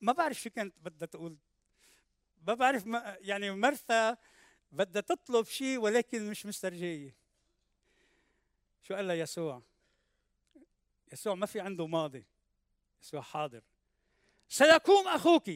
ما 0.00 0.12
بعرف 0.12 0.40
شو 0.40 0.50
كانت 0.50 0.74
بدها 0.78 1.06
تقول. 1.06 1.36
ما 2.46 2.54
بعرف 2.54 2.86
ما 2.86 3.16
يعني 3.20 3.50
مرثا 3.50 4.16
بدها 4.72 5.02
تطلب 5.02 5.46
شيء 5.46 5.78
ولكن 5.78 6.30
مش 6.30 6.46
مسترجية. 6.46 7.16
شو 8.82 8.94
قال 8.94 9.08
لها 9.08 9.16
يسوع؟ 9.16 9.62
يسوع 11.12 11.34
ما 11.34 11.46
في 11.46 11.60
عنده 11.60 11.86
ماضي. 11.86 12.26
يسوع 13.02 13.20
حاضر. 13.20 13.62
سيقوم 14.48 15.08
أخوك. 15.08 15.50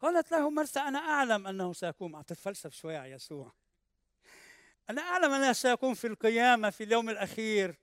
قالت 0.00 0.32
له 0.32 0.50
مرثا 0.50 0.88
أنا 0.88 0.98
أعلم 0.98 1.46
أنه 1.46 1.72
سيقوم. 1.72 2.16
أتفلسف 2.16 2.74
شوية 2.74 2.98
على 2.98 3.10
يسوع. 3.10 3.52
أنا 4.90 5.02
أعلم 5.02 5.32
أنه 5.32 5.52
سيكون 5.52 5.94
في 5.94 6.06
القيامة 6.06 6.70
في 6.70 6.84
اليوم 6.84 7.10
الأخير. 7.10 7.78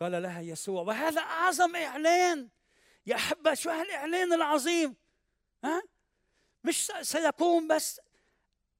قال 0.00 0.22
لها 0.22 0.40
يسوع 0.40 0.82
وهذا 0.82 1.20
أعظم 1.20 1.76
إعلان 1.76 2.48
يا 3.06 3.14
أحبة 3.14 3.54
شو 3.54 3.70
هالإعلان 3.70 4.32
العظيم؟ 4.32 4.96
ها؟ 5.64 5.82
مش 6.64 6.92
سيكون 7.02 7.68
بس 7.68 8.00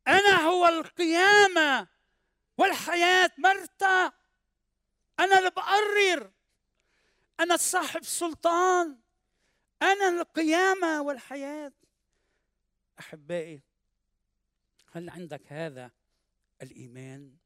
أنا 0.08 0.40
هو 0.40 0.66
القيامة 0.66 1.88
والحياة 2.58 3.30
مرتا 3.38 4.12
أنا 5.20 5.38
اللي 5.38 5.50
بقرر 5.50 6.30
أنا 7.40 7.56
صاحب 7.56 8.04
سلطان 8.04 8.98
أنا 9.82 10.08
القيامة 10.08 11.02
والحياة. 11.02 11.72
أحبائي 13.00 13.62
هل 14.92 15.10
عندك 15.10 15.52
هذا 15.52 15.90
الإيمان؟ 16.62 17.36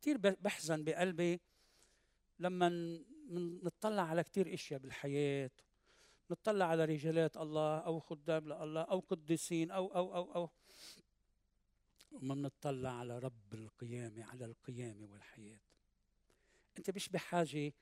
كثير 0.00 0.16
بحزن 0.16 0.84
بقلبي 0.84 1.40
لما 2.38 2.98
نطلع 3.62 4.02
على 4.02 4.24
كثير 4.24 4.54
إشياء 4.54 4.80
بالحياة 4.80 5.50
نطلع 6.30 6.66
على 6.66 6.84
رجالات 6.84 7.36
الله 7.36 7.78
أو 7.78 8.00
خدام 8.00 8.44
لله 8.44 8.82
أو 8.82 9.00
قديسين 9.00 9.70
أو 9.70 9.86
أو 9.94 10.16
أو 10.16 10.34
أو. 10.34 10.50
وما 12.12 12.34
بنطلع 12.34 12.90
على 12.90 13.18
رب 13.18 13.54
القيامة 13.54 14.24
على 14.24 14.44
القيامة 14.44 15.06
والحياة. 15.12 15.60
أنت 16.78 16.90
مش 16.90 17.08
بحاجة 17.08 17.72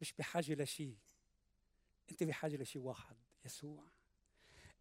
مش 0.00 0.12
بحاجة 0.12 0.54
لشيء 0.54 0.96
أنت 2.10 2.22
بحاجة 2.22 2.56
لشيء 2.56 2.82
واحد 2.82 3.16
يسوع. 3.44 3.84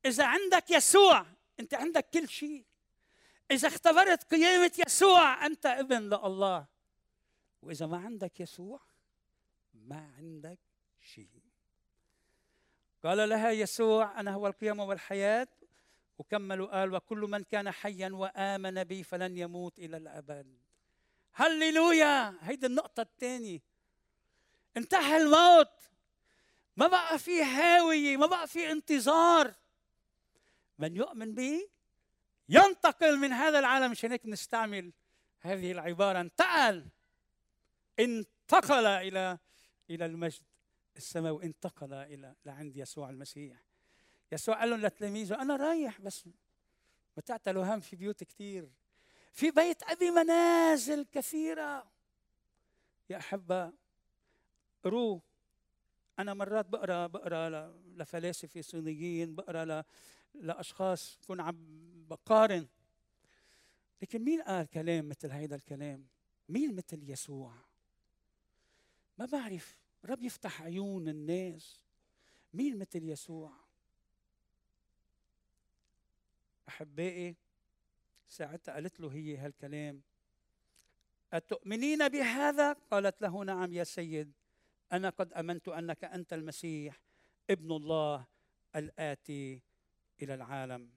إذا 0.06 0.26
عندك 0.26 0.72
يسوع 0.72 1.26
أنت 1.60 1.74
عندك 1.74 2.10
كل 2.10 2.30
شيء 2.30 2.66
إذا 3.52 3.68
اختبرت 3.68 4.24
قيامة 4.24 4.72
يسوع 4.88 5.46
أنت 5.46 5.66
ابن 5.66 6.10
لله. 6.10 6.68
وإذا 7.62 7.86
ما 7.86 7.98
عندك 7.98 8.40
يسوع 8.40 8.93
ما 9.74 10.14
عندك 10.18 10.60
شيء. 11.02 11.44
قال 13.04 13.30
لها 13.30 13.52
يسوع 13.52 14.20
أنا 14.20 14.32
هو 14.32 14.48
القيامه 14.48 14.84
والحياة 14.84 15.48
وكملوا 16.18 16.80
قال 16.80 16.94
وكل 16.94 17.18
من 17.18 17.44
كان 17.44 17.72
حيا 17.72 18.10
وآمن 18.10 18.84
بي 18.84 19.04
فلن 19.04 19.38
يموت 19.38 19.80
إلى 19.80 19.98
الأبد. 19.98 20.58
هللويا! 21.34 22.38
هيدي 22.42 22.66
النقطة 22.66 23.02
الثانية 23.02 23.60
انتهى 24.78 25.18
الموت. 25.18 25.72
ما 26.78 26.88
بقى 26.88 27.20
في 27.20 27.44
هاوية 27.44 28.18
ما 28.18 28.26
بقى 28.26 28.48
في 28.48 28.72
انتظار. 28.72 29.54
من 30.80 30.96
يؤمن 30.96 31.34
به 31.36 31.70
ينتقل 32.50 33.18
من 33.18 33.34
هذا 33.34 33.60
العالم 33.60 33.92
مشان 33.92 34.12
هيك 34.12 34.26
نستعمل 34.26 34.94
هذه 35.40 35.72
العبارة. 35.72 36.22
انتقل. 36.22 36.86
انتقل 38.00 38.86
إلى 38.86 39.38
إلى 39.90 40.06
المجد. 40.06 40.44
السماوي 40.98 41.44
انتقل 41.44 41.94
إلى 41.94 42.36
لعند 42.46 42.78
يسوع 42.78 43.10
المسيح. 43.10 43.64
يسوع 44.32 44.60
قال 44.60 44.70
لهم 44.70 44.82
لتلاميذه 44.82 45.42
أنا 45.42 45.56
رايح 45.56 46.02
بس. 46.02 46.28
ما 47.18 47.24
تعتلوا 47.26 47.66
هم 47.66 47.80
في 47.80 47.96
بيوت 47.96 48.24
كثير 48.24 48.70
في 49.34 49.52
بيت 49.52 49.84
أبي 49.84 50.12
منازل 50.12 51.06
كثيرة. 51.12 51.92
يا 53.10 53.18
أحبة 53.18 53.74
قروه 54.84 55.22
أنا 56.20 56.34
مرات 56.34 56.66
بقرأ 56.66 57.08
بقرأ 57.08 57.50
لفلاسفة 57.96 58.62
صينيين 58.62 59.36
بقرأ 59.36 59.84
لأشخاص 60.34 61.20
كون 61.28 61.42
عم 61.42 61.58
بقارن. 62.10 62.68
لكن 64.02 64.24
مين 64.24 64.42
قال 64.42 64.70
كلام 64.70 65.10
مثل 65.10 65.32
هيدا 65.32 65.56
الكلام؟ 65.56 66.08
مين 66.50 66.76
مثل 66.76 67.10
يسوع؟ 67.10 67.54
ما 69.18 69.26
بعرف 69.26 69.78
رب 70.06 70.24
يفتح 70.24 70.62
عيون 70.62 71.08
الناس 71.10 71.84
مين 72.54 72.78
مثل 72.78 73.10
يسوع؟ 73.10 73.52
أحبائي 76.70 77.36
ساعتها 78.30 78.74
قالت 78.74 79.00
له 79.00 79.14
هي 79.14 79.38
هالكلام 79.38 80.02
أتؤمنين 81.34 82.08
بهذا؟ 82.08 82.74
قالت 82.74 83.22
له 83.22 83.44
نعم 83.44 83.74
يا 83.74 83.84
سيد 83.84 84.32
أنا 84.92 85.10
قد 85.10 85.34
آمنت 85.34 85.68
أنك 85.68 86.04
أنت 86.04 86.34
المسيح 86.34 87.02
ابن 87.50 87.72
الله 87.72 88.26
الآتي 88.76 89.62
إلى 90.22 90.34
العالم 90.34 90.90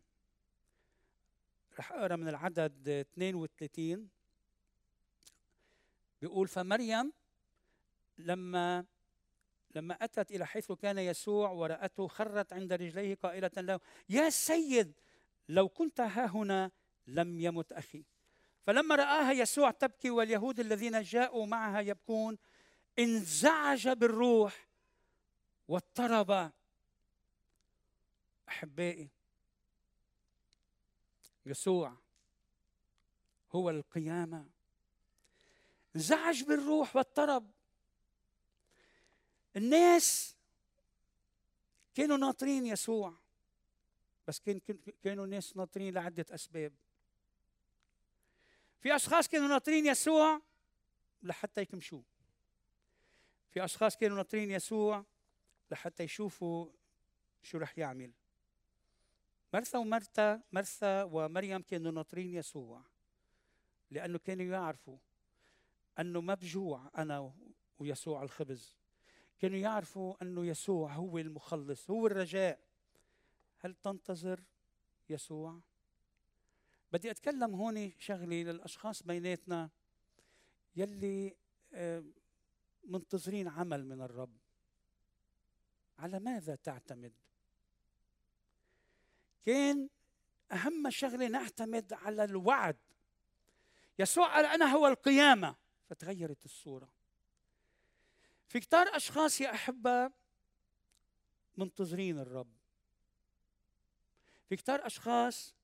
رح 1.78 1.92
أقرأ 1.92 2.16
من 2.16 2.28
العدد 2.28 2.88
32 2.88 4.08
بيقول 6.20 6.49
فمريم 6.49 7.12
لما 8.18 8.85
لما 9.75 9.94
أتت 9.94 10.30
إلى 10.30 10.46
حيث 10.46 10.73
كان 10.73 10.99
يسوع 10.99 11.50
ورأته 11.50 12.08
خرت 12.08 12.52
عند 12.52 12.73
رجليه 12.73 13.14
قائلة 13.14 13.50
له 13.56 13.80
يا 14.08 14.30
سيد 14.30 14.92
لو 15.49 15.68
كنت 15.68 16.00
ها 16.00 16.26
هنا 16.26 16.70
لم 17.06 17.40
يمت 17.40 17.73
أخي. 17.73 18.04
فلما 18.66 18.94
رآها 18.94 19.32
يسوع 19.32 19.70
تبكي 19.70 20.11
واليهود 20.11 20.61
الذين 20.61 21.02
جاءوا 21.02 21.46
معها 21.46 21.80
يبكون 21.80 22.38
انزعج 22.99 23.88
بالروح 23.88 24.68
واضطرب. 25.68 26.52
أحبائي 28.49 29.08
يسوع 31.46 31.96
هو 33.52 33.70
القيامة. 33.70 34.46
انزعج 35.96 36.42
بالروح 36.42 36.96
واضطرب. 36.96 37.50
الناس 39.56 40.36
كانوا 41.94 42.16
ناطرين 42.16 42.66
يسوع 42.66 43.14
بس 44.28 44.40
كان 44.40 44.60
كانوا 45.04 45.25
الناس 45.25 45.56
ناطرين 45.56 45.94
لعدة 45.94 46.26
أسباب. 46.30 46.72
في 48.80 48.96
أشخاص 48.96 49.28
كانوا 49.28 49.48
ناطرين 49.48 49.86
يسوع 49.86 50.40
لحتى 51.22 51.60
يكمشوه. 51.60 52.02
في 53.50 53.64
أشخاص 53.64 53.96
كانوا 53.96 54.16
ناطرين 54.16 54.50
يسوع 54.50 55.04
لحتى 55.70 56.02
يشوفوا 56.02 56.70
شو 57.42 57.59
رح 57.59 57.78
يعمل. 57.78 58.12
مرثا 59.54 59.78
ومرتا 59.78 60.42
مرثا 60.52 61.02
ومريم 61.02 61.62
كانوا 61.62 61.92
ناطرين 61.92 62.35
يسوع 62.35 62.83
لأنه 63.90 64.18
كانوا 64.18 64.44
يعرفوا 64.44 64.98
أنه 65.98 66.20
ما 66.20 66.35
بجوع 66.35 66.90
أنا 66.98 67.33
ويسوع 67.78 68.22
الخبز. 68.22 68.76
كانوا 69.38 69.59
يعرفوا 69.59 70.14
أنه 70.22 70.46
يسوع 70.46 70.92
هو 70.92 71.18
المخلص 71.18 71.90
هو 71.90 72.07
الرجاء. 72.07 72.61
هل 73.59 73.75
تنتظر 73.75 74.40
يسوع؟ 75.09 75.61
بدي 76.92 77.11
أتكلم 77.11 77.55
هون 77.55 77.92
شغله 77.99 78.42
للأشخاص 78.42 79.03
بيناتنا 79.03 79.70
يلي 80.77 81.37
آه، 81.72 82.05
منتظرين 82.85 83.49
عمل 83.49 83.87
من 83.87 84.03
الرب. 84.03 84.37
على 85.99 86.20
ماذا 86.20 86.55
تعتمد؟ 86.55 87.12
كان 89.44 89.88
أهم 90.53 90.90
شغلة 90.90 91.29
نعتمد 91.29 91.92
على 91.92 92.25
الوعد. 92.25 92.77
يسوع 93.99 94.35
قال 94.35 94.46
أنا 94.46 94.64
هو 94.66 94.87
القيامة. 94.87 95.57
فتغيرت 95.88 96.44
الصورة. 96.44 96.95
في 98.48 98.61
كتار 98.61 98.96
أشخاص 98.96 99.40
يا 99.40 99.54
أحبة 99.54 100.11
منتظرين 101.56 102.18
الرب. 102.18 102.52
في 104.48 104.56
كتار 104.56 104.87
أشخاص 104.87 105.54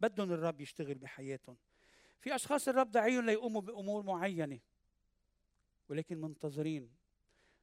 بدهم 0.00 0.32
الرب 0.32 0.60
يشتغل 0.60 0.94
بحياتهم. 0.94 1.56
في 2.20 2.34
أشخاص 2.34 2.68
الرب 2.68 2.90
دعيهم 2.90 3.26
ليقوموا 3.26 3.60
بأمور 3.60 4.02
معينة 4.02 4.60
ولكن 5.88 6.20
منتظرين. 6.20 6.90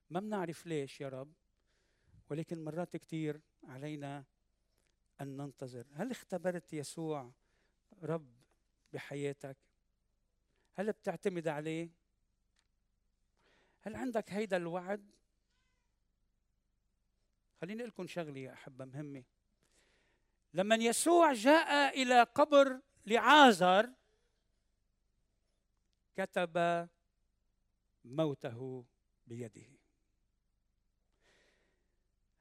ما 0.09 0.19
بنعرف 0.19 0.65
ليش 0.65 1.01
يا 1.01 1.09
رب 1.09 1.33
ولكن 2.29 2.63
مرات 2.63 2.97
كثير 2.97 3.41
علينا 3.63 4.25
أن 5.21 5.37
ننتظر. 5.37 5.87
هل 5.93 6.11
اختبرت 6.11 6.73
يسوع 6.73 7.31
رب 8.03 8.37
بحياتك؟ 8.93 9.57
هل 10.73 10.91
بتعتمد 10.91 11.47
عليه؟ 11.47 11.89
هل 13.87 13.95
عندك 13.95 14.31
هيدا 14.31 14.57
الوعد؟ 14.57 15.11
خليني 17.61 17.79
أقول 17.81 17.89
لكم 17.89 18.07
شغلة 18.07 18.39
يا 18.39 18.53
أحبة 18.53 18.85
مهمة. 18.85 19.23
لما 20.53 20.75
يسوع 20.75 21.33
جاء 21.33 22.01
إلى 22.01 22.23
قبر 22.23 22.79
لعازر 23.05 23.89
كتب 26.17 26.87
موته 28.05 28.85
بيده. 29.27 29.67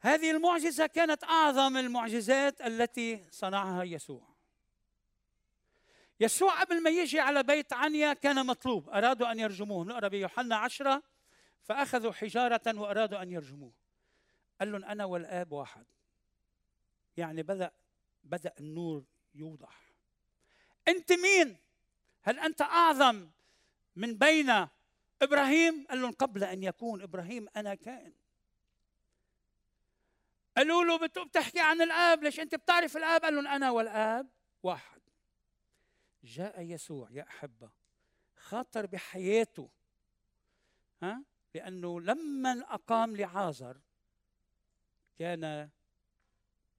هذه 0.00 0.30
المعجزة 0.30 0.87
كانت 0.87 1.24
أعظم 1.24 1.76
المعجزات 1.76 2.61
التي 2.61 3.24
صنعها 3.30 3.82
يسوع. 3.82 4.37
يسوع 6.20 6.61
قبل 6.61 6.82
ما 6.82 6.90
يجي 6.90 7.20
على 7.20 7.42
بيت 7.42 7.72
عنيا 7.72 8.12
كان 8.12 8.46
مطلوب. 8.46 8.88
أرادوا 8.88 9.32
أن 9.32 9.38
يرجموه. 9.38 9.85
نقرأ 9.85 10.09
بيوحنا 10.09 10.56
عشرة 10.56 11.15
فأخذوا 11.68 12.12
حجارة 12.12 12.81
وأرادوا 12.81 13.22
أن 13.22 13.31
يرجموه. 13.31 13.72
قال 14.61 14.72
لهم 14.72 14.85
أنا 14.85 15.05
والآب 15.05 15.52
واحد. 15.52 15.87
يعني 17.16 17.42
بدا 17.42 17.70
بدأ 18.24 18.52
النور 18.61 19.05
يوضح. 19.35 19.92
أنت 20.88 21.12
مين؟ 21.12 21.57
هل 22.22 22.38
أنت 22.38 22.62
أعظم 22.62 23.31
من 23.96 24.18
بين 24.18 24.68
إبراهيم؟ 25.22 25.87
قال 25.87 26.02
لهم 26.02 26.12
قبل 26.12 26.44
أن 26.44 26.62
يكون 26.62 27.02
إبراهيم 27.02 27.46
أنا 27.57 27.74
كائن. 27.74 28.12
قالوا 30.57 30.85
له 30.85 31.07
بتحكي 31.07 31.61
عن 31.61 31.83
الآب 31.83 32.22
ليش 32.22 32.40
أنت 32.40 32.55
بتعرف 32.55 32.96
الآب؟ 32.96 33.22
قال 33.22 33.35
لهم 33.35 33.46
أنا 33.46 33.70
والآب 33.70 34.29
واحد. 34.62 35.00
جاء 36.24 36.61
يسوع 36.61 37.09
يا 37.11 37.22
أحبة 37.22 37.70
خاطر 38.37 38.87
بحياته. 38.87 39.70
ها؟ 41.02 41.22
لأنه 41.56 42.00
لما 42.00 42.60
أقام 42.60 43.16
لعازر 43.16 43.76
كان 45.18 45.70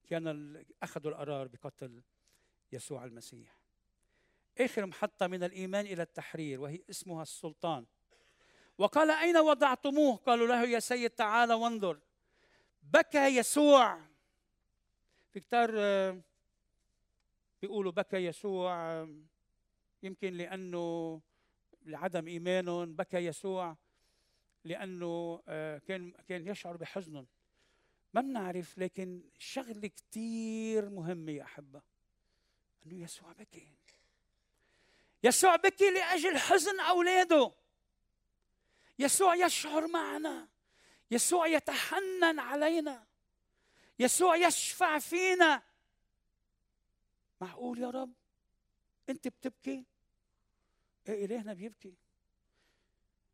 كان 0.09 0.65
اخذوا 0.83 1.11
القرار 1.11 1.47
بقتل 1.47 2.01
يسوع 2.71 3.05
المسيح. 3.05 3.59
اخر 4.59 4.85
محطه 4.85 5.27
من 5.27 5.43
الإيمان 5.43 5.85
إلى 5.85 6.01
التحرير 6.01 6.61
وهي 6.61 6.81
اسمها 6.89 7.21
السلطان. 7.21 7.85
وقال 8.77 9.11
أين 9.11 9.37
وضعتموه؟ 9.37 10.15
قالوا 10.15 10.47
له 10.47 10.63
يا 10.63 10.79
سيد 10.79 11.09
تعال 11.09 11.53
وانظر. 11.53 11.99
بكى 12.83 13.37
يسوع. 13.37 14.01
في 15.33 15.39
كتار 15.39 15.71
بيقولوا 17.61 17.91
بكى 17.91 18.17
يسوع 18.17 19.07
يمكن 20.03 20.33
لأنه 20.33 21.21
لعدم 21.85 22.27
إيمانهم 22.27 22.95
بكى 22.95 23.17
يسوع. 23.17 23.77
لأنه 24.65 25.43
آه، 25.47 25.77
كان 25.77 26.11
كان 26.11 26.47
يشعر 26.47 26.77
بحزن. 26.77 27.25
ما 28.13 28.21
بنعرف 28.21 28.77
لكن 28.77 29.21
شغلة 29.37 29.87
كتير 29.87 30.89
مهمة 30.89 31.31
يا 31.31 31.43
أحبة. 31.43 31.81
إنه 32.85 33.03
يسوع 33.03 33.31
بكي. 33.31 33.77
يسوع 35.23 35.55
بكي 35.55 35.89
لأجل 35.89 36.37
حزن 36.37 36.79
أولاده. 36.79 37.51
يسوع 38.99 39.35
يشعر 39.35 39.87
معنا. 39.87 40.47
يسوع 41.11 41.47
يتحنن 41.47 42.39
علينا. 42.39 43.07
يسوع 43.99 44.35
يشفع 44.35 44.99
فينا. 44.99 45.63
معقول 47.41 47.79
يا 47.79 47.89
رب؟ 47.89 48.13
أنت 49.09 49.27
بتبكي؟ 49.27 49.85
إيه 51.07 51.25
إلهنا 51.25 51.53
بيبكي؟ 51.53 51.95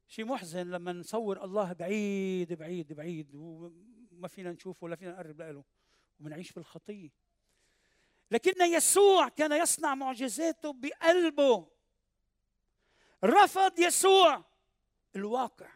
شيء 0.07 0.25
محزن 0.25 0.71
لما 0.71 0.93
نصور 0.93 1.43
الله 1.43 1.73
بعيد 1.73 2.53
بعيد 2.53 2.93
بعيد 2.93 3.35
وما 3.35 4.27
فينا 4.27 4.51
نشوفه 4.51 4.85
ولا 4.85 4.95
فينا 4.95 5.11
نقرب 5.11 5.41
له 5.41 5.63
وبنعيش 6.19 6.51
في 6.51 6.57
الخطية. 6.57 7.09
لكن 8.31 8.61
يسوع 8.61 9.29
كان 9.29 9.51
يصنع 9.51 9.95
معجزاته 9.95 10.73
بقلبه. 10.73 11.67
رفض 13.23 13.79
يسوع 13.79 14.43
الواقع 15.15 15.69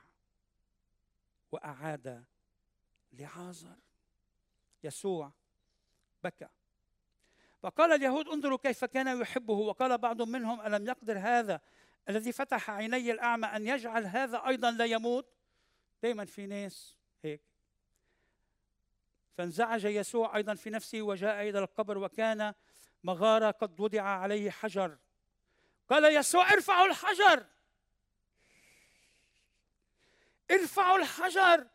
وأعاد 1.51 2.25
لعازر. 3.13 3.75
يسوع 4.83 5.31
بكى. 6.23 6.47
فقال 7.59 7.91
اليهود 7.91 8.27
انظروا 8.27 8.57
كيف 8.57 8.85
كان 8.85 9.21
يحبه. 9.21 9.53
وقال 9.53 9.97
بعض 9.97 10.21
منهم 10.21 10.61
ألم 10.61 10.87
يقدر 10.87 11.19
هذا؟ 11.19 11.61
الذي 12.09 12.31
فتح 12.31 12.69
عيني 12.69 13.11
الأعمى 13.11 13.47
أن 13.47 13.67
يجعل 13.67 14.05
هذا 14.05 14.47
أيضا 14.47 14.71
لا 14.71 14.85
يموت؟ 14.85 15.33
دائما 16.03 16.25
في 16.25 16.45
ناس 16.45 16.97
هيك. 17.23 17.41
فانزعج 19.37 19.85
يسوع 19.85 20.35
أيضا 20.35 20.55
في 20.55 20.69
نفسه 20.69 21.01
وجاء 21.01 21.49
إلى 21.49 21.59
القبر 21.59 21.97
وكان 21.97 22.53
مغارة 23.03 23.51
قد 23.51 23.79
وضع 23.79 24.01
عليه 24.01 24.51
حجر. 24.51 24.97
قال 25.89 26.15
يسوع 26.15 26.53
ارفعوا 26.53 26.85
الحجر! 26.87 27.45
ارفعوا 30.51 30.97
الحجر! 30.97 31.67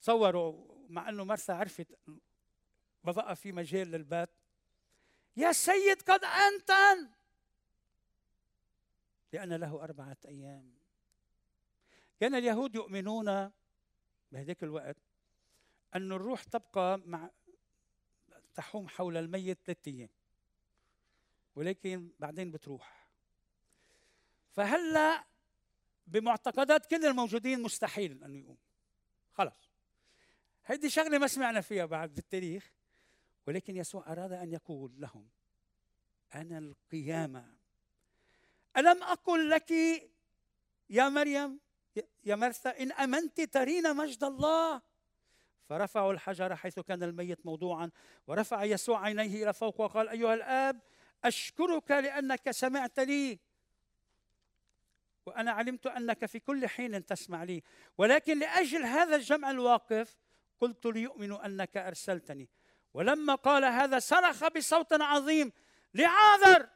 تصوروا 0.00 0.66
مع 0.88 1.08
إنه 1.08 1.24
مرثا 1.24 1.52
عرفت 1.52 1.86
ما 3.04 3.12
بقى 3.12 3.36
في 3.36 3.52
مجال 3.52 3.90
للبات. 3.90 4.30
يا 5.36 5.52
سيد 5.52 6.02
قد 6.02 6.24
أنتن! 6.24 7.10
لأن 9.32 9.52
له 9.52 9.84
أربعة 9.84 10.16
أيام. 10.28 10.74
كان 12.20 12.34
اليهود 12.34 12.74
يؤمنون 12.74 13.50
بهذاك 14.32 14.62
الوقت 14.62 14.96
أن 15.94 16.12
الروح 16.12 16.42
تبقى 16.42 16.98
مع 16.98 17.30
تحوم 18.54 18.88
حول 18.88 19.16
الميت 19.16 19.58
ثلاثة 19.64 19.90
أيام 19.90 20.08
ولكن 21.56 22.10
بعدين 22.18 22.50
بتروح. 22.50 23.08
فهلأ 24.52 25.24
بمعتقدات 26.06 26.86
كل 26.86 27.06
الموجودين 27.06 27.62
مستحيل 27.62 28.24
انه 28.24 28.38
يقوم 28.38 28.58
خلص 29.32 29.70
هيدي 30.66 30.90
شغلة 30.90 31.18
ما 31.18 31.26
سمعنا 31.26 31.60
فيها 31.60 31.86
بعد 31.86 32.14
بالتاريخ 32.14 32.72
ولكن 33.46 33.76
يسوع 33.76 34.12
أراد 34.12 34.32
أن 34.32 34.52
يقول 34.52 34.92
لهم 35.00 35.28
أنا 36.34 36.58
القيامة. 36.58 37.56
ألم 38.76 39.02
أقل 39.02 39.50
لك 39.50 39.70
يا 40.90 41.08
مريم 41.08 41.60
يا 42.24 42.36
مرثا 42.36 42.70
إن 42.70 42.92
أمنت 42.92 43.40
ترين 43.40 43.96
مجد 43.96 44.24
الله؟ 44.24 44.82
فرفعوا 45.68 46.12
الحجر 46.12 46.56
حيث 46.56 46.80
كان 46.80 47.02
الميت 47.02 47.46
موضوعا 47.46 47.90
ورفع 48.26 48.64
يسوع 48.64 49.04
عينيه 49.04 49.42
إلى 49.42 49.52
فوق 49.52 49.80
وقال 49.80 50.08
أيها 50.08 50.34
الآب 50.34 50.80
أشكرك 51.24 51.90
لأنك 51.90 52.50
سمعت 52.50 52.98
لي. 52.98 53.38
وأنا 55.26 55.52
علمت 55.52 55.86
أنك 55.86 56.26
في 56.26 56.40
كل 56.40 56.68
حين 56.68 57.06
تسمع 57.06 57.42
لي. 57.42 57.62
ولكن 57.98 58.38
لأجل 58.38 58.84
هذا 58.84 59.16
الجمع 59.16 59.50
الواقف 59.50 60.16
قلت 60.60 60.86
ليؤمنوا 60.86 61.46
أنك 61.46 61.76
أرسلتني. 61.76 62.48
ولما 62.94 63.34
قال 63.34 63.64
هذا 63.64 63.98
صرخ 63.98 64.48
بصوت 64.48 64.92
عظيم 64.92 65.52
لعاذر! 65.94 66.75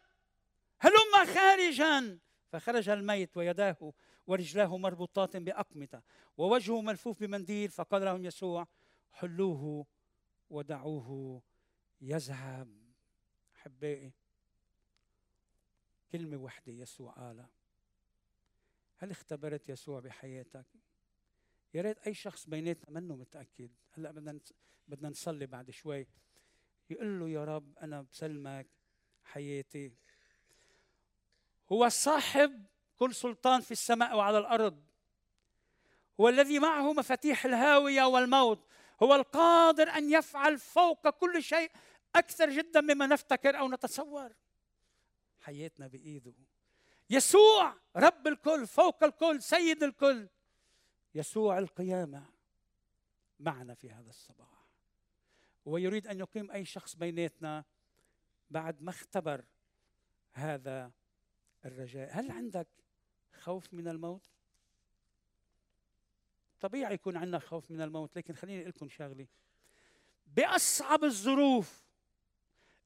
هلم 0.80 1.34
خارجا. 1.34 2.18
فخرج 2.52 2.88
الميت 2.88 3.36
ويداه 3.36 3.92
ورجلاه 4.26 4.76
مربوطات 4.76 5.36
بأقمطة 5.36 6.02
ووجهه 6.36 6.80
ملفوف 6.80 7.20
بمنديل. 7.20 7.70
فقال 7.70 8.04
لهم 8.04 8.24
يسوع 8.24 8.66
حلوة 9.12 9.86
ودعوه 10.50 11.42
يذهب. 12.00 12.80
أحبائي 13.56 14.12
كلمة 16.12 16.36
وحدة 16.36 16.72
يسوع 16.72 17.12
قالها. 17.12 17.50
هل 18.98 19.10
اختبرت 19.10 19.68
يسوع 19.68 20.00
بحياتك؟ 20.00 20.66
يا 21.74 21.82
ريت 21.82 21.98
أي 21.98 22.14
شخص 22.14 22.46
بيناتنا 22.46 23.00
منه 23.00 23.16
متأكد. 23.16 23.70
هلأ 23.92 24.10
بدنا 24.10 24.38
بدنا 24.88 25.08
نصلي 25.08 25.46
بعد 25.46 25.70
شوي. 25.70 26.06
يقول 26.90 27.20
له 27.20 27.28
يا 27.28 27.44
رب 27.44 27.78
أنا 27.78 28.02
بسلمك 28.02 28.66
حياتي. 29.24 29.92
هو 31.72 31.88
صاحب 31.88 32.64
كل 32.96 33.14
سلطان 33.14 33.61
في 33.61 33.70
السماء 33.70 34.16
وعلى 34.16 34.38
الأرض. 34.38 34.83
هو 36.20 36.28
الذي 36.28 36.59
معه 36.59 36.92
مفاتيح 36.92 37.44
الهاوية 37.44 38.02
والموت. 38.02 38.66
هو 39.02 39.14
القادر 39.14 39.88
أن 39.88 40.12
يفعل 40.12 40.59
فوق 40.59 41.09
كل 41.09 41.42
شيء 41.42 41.70
أكثر 42.16 42.50
جدا 42.50 42.80
مما 42.80 43.06
نفتكر 43.06 43.59
أو 43.59 43.68
نتصور. 43.68 44.33
حياتنا 45.40 45.87
بإيده. 45.87 46.35
يسوع 47.11 47.76
رب 47.96 48.26
الكل 48.26 48.66
فوق 48.66 49.04
الكل 49.04 49.42
سيد 49.42 49.83
الكل. 49.83 50.28
يسوع 51.14 51.59
القيامة 51.59 52.24
معنا 53.40 53.74
في 53.74 53.90
هذا 53.90 54.09
الصباح. 54.09 54.66
ويريد 55.64 56.06
أن 56.06 56.18
يقيم 56.18 56.50
أي 56.50 56.64
شخص 56.64 56.96
بيناتنا 56.96 57.64
بعد 58.50 58.83
ما 58.83 58.90
اختبر 58.90 59.44
هذا 60.33 60.90
الرجاء. 61.64 62.11
هل 62.12 62.31
عندك 62.31 62.68
خوف 63.33 63.75
من 63.75 63.88
الموت؟ 63.88 64.31
طبيعي 66.61 66.94
يكون 66.94 67.16
عندنا 67.16 67.38
خوف 67.38 67.70
من 67.70 67.81
الموت 67.81 68.16
لكن 68.16 68.35
خليني 68.35 68.61
أقول 68.61 68.68
لكم 68.68 68.88
شغلة. 68.88 69.27
بأصعب 70.27 71.05
الظروف 71.05 71.85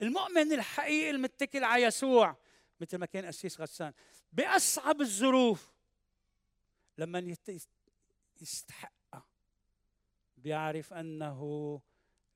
المؤمن 0.02 0.52
الحقيقي 0.52 1.10
المتكل 1.10 1.64
على 1.64 1.82
يسوع 1.82 2.36
مثل 2.80 2.98
ما 2.98 3.06
كان 3.06 3.24
قسيس 3.24 3.60
غسان 3.60 3.92
بأصعب 4.32 5.00
الظروف 5.00 5.72
لما 6.98 7.36
يستحقها 8.40 9.26
بيعرف 10.36 10.92
أنه 10.92 11.80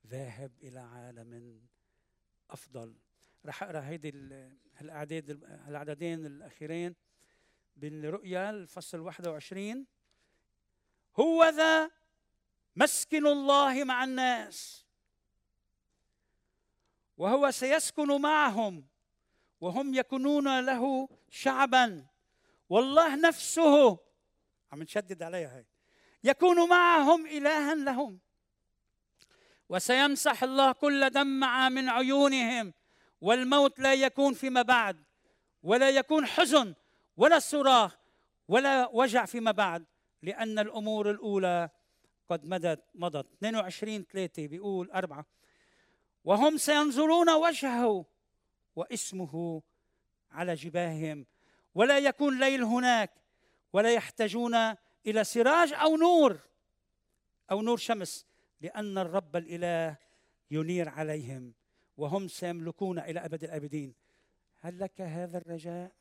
ذاهب 0.07 0.51
إلى 0.61 0.79
عالم 0.79 1.61
أفضل. 2.49 2.95
رح 3.45 3.63
أقرأ 3.63 3.79
هيدي 3.79 4.09
الاعداد 4.81 5.29
العددين 5.67 6.25
الأخيرين 6.25 6.95
بالرؤيا 7.75 8.49
الفصل 8.49 8.99
21 8.99 9.85
هو 11.19 11.45
ذا 11.45 11.91
مسكن 12.75 13.27
الله 13.27 13.83
مع 13.83 14.03
الناس 14.03 14.85
وهو 17.17 17.51
سيسكن 17.51 18.21
معهم 18.21 18.87
وهم 19.61 19.93
يكونون 19.93 20.59
له 20.59 21.09
شعبا. 21.29 22.05
والله 22.69 23.15
نفسه 23.15 23.99
عم 24.71 24.83
نشدد 24.83 25.23
عليها 25.23 25.57
هاي 25.57 25.65
يكون 26.23 26.69
معهم 26.69 27.25
إلها 27.25 27.75
لهم 27.75 28.19
وسيمسح 29.69 30.43
الله 30.43 30.71
كل 30.71 31.09
دمعة 31.09 31.69
من 31.69 31.89
عيونهم. 31.89 32.73
والموت 33.21 33.79
لا 33.79 33.93
يكون 33.93 34.33
فيما 34.33 34.61
بعد 34.61 35.03
ولا 35.63 35.89
يكون 35.89 36.25
حزن 36.25 36.75
ولا 37.17 37.39
صراخ 37.39 37.97
ولا 38.47 38.89
وجع 38.93 39.25
فيما 39.25 39.51
بعد 39.51 39.85
لأن 40.21 40.59
الأمور 40.59 41.11
الأولى 41.11 41.69
قد 42.29 42.45
مدت 42.45 42.83
مضت. 42.95 43.33
22 43.33 44.03
3 44.03 44.47
بيقول 44.47 44.91
أربعة. 44.91 45.25
وهم 46.23 46.57
سينظرون 46.57 47.29
وجهه 47.29 48.05
واسمه 48.75 49.61
على 50.31 50.55
جباههم. 50.55 51.25
ولا 51.75 51.97
يكون 51.97 52.39
ليل 52.39 52.63
هناك 52.63 53.11
ولا 53.73 53.93
يحتاجون 53.93 54.55
إلى 55.07 55.23
سراج 55.23 55.73
أو 55.73 55.97
نور 55.97 56.39
أو 57.51 57.61
نور 57.61 57.77
شمس 57.77 58.25
لأن 58.61 58.97
الرب 58.97 59.35
الإله 59.35 59.97
ينير 60.51 60.89
عليهم. 60.89 61.53
وهم 61.99 62.27
سيملكون 62.27 62.99
إلى 62.99 63.19
أبد 63.25 63.43
الآبدين 63.43 63.93
هل 64.59 64.79
لك 64.79 65.01
هذا 65.01 65.37
الرجاء؟ 65.37 65.91